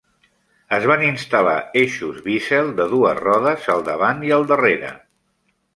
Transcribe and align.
Es 0.77 0.87
van 0.91 1.03
instal·lar 1.07 1.53
eixos 1.83 2.23
Bissell 2.29 2.73
de 2.81 2.89
dues 2.97 3.23
rodes 3.23 3.71
al 3.77 3.87
davant 3.93 4.29
i 4.31 4.37
al 4.41 4.53
darrere. 4.55 4.97